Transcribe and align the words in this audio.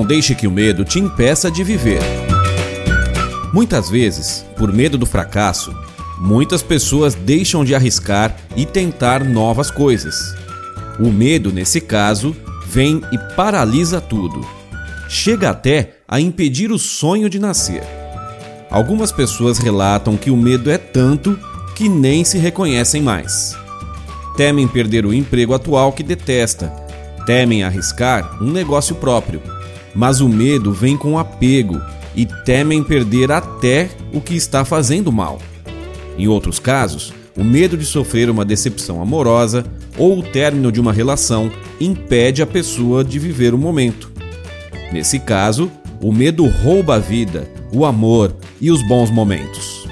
deixe 0.00 0.34
que 0.34 0.46
o 0.46 0.50
medo 0.50 0.86
te 0.86 0.98
impeça 0.98 1.50
de 1.50 1.62
viver. 1.62 2.00
Muitas 3.52 3.90
vezes, 3.90 4.46
por 4.56 4.72
medo 4.72 4.96
do 4.96 5.04
fracasso, 5.04 5.76
muitas 6.18 6.62
pessoas 6.62 7.14
deixam 7.14 7.62
de 7.62 7.74
arriscar 7.74 8.34
e 8.56 8.64
tentar 8.64 9.22
novas 9.22 9.70
coisas. 9.70 10.34
O 10.98 11.12
medo, 11.12 11.52
nesse 11.52 11.78
caso, 11.78 12.34
vem 12.66 13.02
e 13.12 13.18
paralisa 13.36 14.00
tudo. 14.00 14.40
Chega 15.06 15.50
até 15.50 15.96
a 16.08 16.18
impedir 16.18 16.72
o 16.72 16.78
sonho 16.78 17.28
de 17.28 17.38
nascer. 17.38 17.82
Algumas 18.70 19.12
pessoas 19.12 19.58
relatam 19.58 20.16
que 20.16 20.30
o 20.30 20.36
medo 20.36 20.70
é 20.70 20.78
tanto 20.78 21.38
que 21.76 21.86
nem 21.86 22.24
se 22.24 22.38
reconhecem 22.38 23.02
mais. 23.02 23.54
Temem 24.34 24.66
perder 24.66 25.04
o 25.04 25.12
emprego 25.12 25.52
atual 25.52 25.92
que 25.92 26.02
detesta, 26.02 26.68
temem 27.26 27.62
arriscar 27.62 28.42
um 28.42 28.50
negócio 28.50 28.94
próprio, 28.94 29.42
mas 29.94 30.20
o 30.20 30.28
medo 30.28 30.72
vem 30.72 30.96
com 30.96 31.18
apego 31.18 31.80
e 32.14 32.26
temem 32.26 32.82
perder 32.82 33.32
até 33.32 33.90
o 34.12 34.20
que 34.20 34.34
está 34.34 34.64
fazendo 34.64 35.10
mal. 35.10 35.38
Em 36.18 36.28
outros 36.28 36.58
casos, 36.58 37.12
o 37.36 37.42
medo 37.42 37.76
de 37.76 37.84
sofrer 37.84 38.28
uma 38.28 38.44
decepção 38.44 39.00
amorosa 39.00 39.64
ou 39.96 40.18
o 40.18 40.22
término 40.22 40.70
de 40.70 40.80
uma 40.80 40.92
relação 40.92 41.50
impede 41.80 42.42
a 42.42 42.46
pessoa 42.46 43.02
de 43.02 43.18
viver 43.18 43.54
o 43.54 43.58
momento. 43.58 44.10
Nesse 44.92 45.18
caso, 45.18 45.70
o 46.00 46.12
medo 46.12 46.46
rouba 46.46 46.96
a 46.96 46.98
vida, 46.98 47.48
o 47.72 47.86
amor 47.86 48.34
e 48.60 48.70
os 48.70 48.86
bons 48.86 49.10
momentos. 49.10 49.86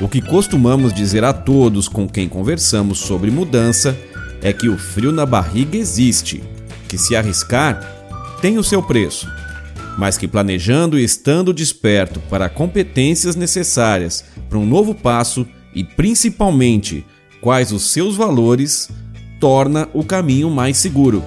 O 0.00 0.08
que 0.08 0.20
costumamos 0.20 0.92
dizer 0.92 1.24
a 1.24 1.32
todos 1.32 1.88
com 1.88 2.08
quem 2.08 2.28
conversamos 2.28 2.98
sobre 2.98 3.30
mudança 3.30 3.96
é 4.42 4.52
que 4.52 4.68
o 4.68 4.78
frio 4.78 5.10
na 5.10 5.24
barriga 5.24 5.76
existe, 5.76 6.42
que 6.88 6.98
se 6.98 7.16
arriscar 7.16 7.95
tem 8.46 8.58
o 8.58 8.62
seu 8.62 8.80
preço, 8.80 9.28
mas 9.98 10.16
que 10.16 10.28
planejando 10.28 10.96
e 10.96 11.02
estando 11.02 11.52
desperto 11.52 12.20
para 12.30 12.48
competências 12.48 13.34
necessárias 13.34 14.24
para 14.48 14.56
um 14.56 14.64
novo 14.64 14.94
passo 14.94 15.44
e 15.74 15.82
principalmente 15.82 17.04
quais 17.40 17.72
os 17.72 17.90
seus 17.90 18.14
valores, 18.16 18.88
torna 19.40 19.88
o 19.92 20.04
caminho 20.04 20.48
mais 20.48 20.76
seguro. 20.76 21.24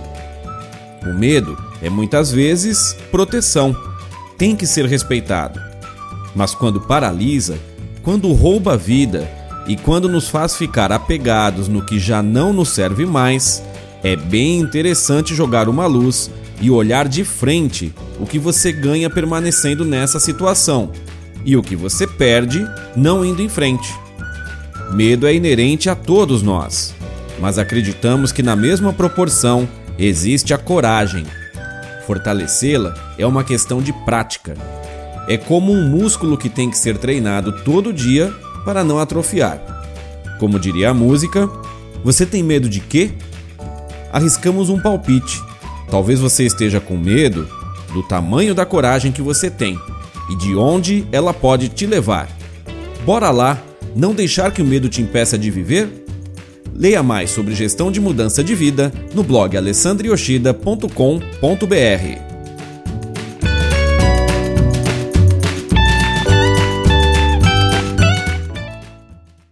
O 1.03 1.14
medo 1.14 1.62
é 1.81 1.90
muitas 1.90 2.31
vezes 2.31 2.95
proteção, 3.12 3.75
tem 4.38 4.56
que 4.56 4.66
ser 4.66 4.86
respeitado. 4.86 5.59
Mas 6.34 6.56
quando 6.56 6.80
paralisa, 6.80 7.59
quando 8.02 8.31
rouba 8.31 8.75
a 8.75 8.78
vida 8.78 9.30
e 9.67 9.75
quando 9.75 10.08
nos 10.08 10.30
faz 10.30 10.56
ficar 10.56 10.90
apegados 10.90 11.67
no 11.67 11.86
que 11.86 12.00
já 12.00 12.23
não 12.23 12.53
nos 12.53 12.70
serve 12.70 13.06
mais, 13.06 13.62
é 14.02 14.16
bem 14.16 14.62
interessante 14.62 15.36
jogar 15.36 15.67
uma 15.67 15.86
luz 15.86 16.31
e 16.62 16.70
olhar 16.70 17.08
de 17.08 17.24
frente 17.24 17.94
o 18.20 18.26
que 18.26 18.38
você 18.38 18.72
ganha 18.72 19.10
permanecendo 19.10 19.86
nessa 19.86 20.20
situação 20.20 20.92
e 21.46 21.56
o 21.56 21.64
que 21.64 21.76
você 21.76 22.06
perde 22.06 22.66
não 22.96 23.24
indo 23.24 23.42
em 23.42 23.50
frente. 23.50 23.94
Medo 24.92 25.28
é 25.28 25.34
inerente 25.34 25.90
a 25.90 25.96
todos 25.96 26.42
nós, 26.42 26.94
mas 27.40 27.58
acreditamos 27.58 28.32
que 28.32 28.44
na 28.44 28.56
mesma 28.56 28.92
proporção 28.92 29.68
existe 29.98 30.54
a 30.54 30.58
coragem. 30.58 31.26
Fortalecê-la 32.06 32.96
é 33.18 33.26
uma 33.26 33.44
questão 33.44 33.82
de 33.82 33.94
prática. 33.94 34.56
É 35.28 35.38
como 35.38 35.72
um 35.72 35.88
músculo 35.88 36.38
que 36.38 36.50
tem 36.50 36.70
que 36.70 36.78
ser 36.78 36.98
treinado 36.98 37.64
todo 37.64 37.94
dia 37.94 38.34
para 38.66 38.84
não 38.84 38.98
atrofiar. 38.98 39.62
Como 40.40 40.60
diria 40.60 40.90
a 40.90 40.94
música, 40.94 41.48
você 42.04 42.26
tem 42.26 42.42
medo 42.42 42.68
de 42.68 42.80
quê? 42.80 43.12
Arriscamos 44.12 44.70
um 44.70 44.80
palpite. 44.80 45.48
Talvez 45.90 46.19
você 46.19 46.46
esteja 46.46 46.80
com 46.80 46.97
medo 46.97 47.47
do 47.94 48.03
tamanho 48.03 48.53
da 48.53 48.66
coragem 48.66 49.12
que 49.12 49.22
você 49.22 49.50
tem 49.50 49.80
e 50.30 50.36
de 50.36 50.56
onde 50.56 51.06
ela 51.12 51.34
pode 51.34 51.69
te 51.69 51.88
levar. 51.88 52.30
Bora 53.06 53.31
lá, 53.31 53.62
não 53.96 54.13
deixar 54.13 54.52
que 54.52 54.62
o 54.62 54.66
medo 54.66 54.88
te 54.88 55.02
impeça 55.02 55.38
de 55.38 55.50
viver? 55.50 56.06
Leia 56.74 57.02
mais 57.02 57.31
sobre 57.31 57.56
gestão 57.56 57.91
de 57.91 58.00
mudança 58.00 58.44
de 58.44 58.53
vida 58.56 58.94
no 59.13 59.24
blog 59.24 59.58
alessandrioshida.com.br. 59.58 62.28